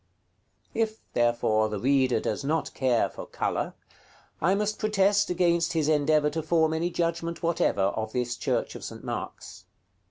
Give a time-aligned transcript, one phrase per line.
[0.73, 3.75] If, therefore, the reader does not care for color,
[4.41, 8.83] I must protest against his endeavor to form any judgment whatever of this church of
[8.83, 9.03] St.
[9.03, 9.65] Mark's.